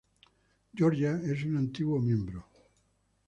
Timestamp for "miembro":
1.99-2.43